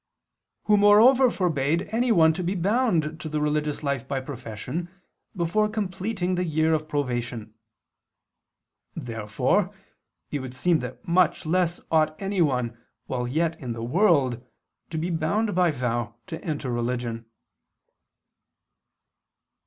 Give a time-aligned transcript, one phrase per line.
[0.65, 4.89] ]who moreover forbade anyone to be bound to the religious life by profession
[5.35, 7.53] before completing the year of probation.
[8.95, 9.71] Therefore
[10.31, 12.75] it would seem that much less ought anyone
[13.05, 14.43] while yet in the world
[14.89, 17.27] to be bound by vow to enter religion.